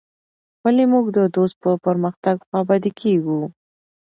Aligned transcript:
ولي 0.63 0.85
موږ 0.93 1.05
د 1.17 1.19
دوست 1.35 1.55
په 1.63 1.71
پرمختګ 1.85 2.35
خوابدي 2.47 2.91
کيږو. 3.01 3.41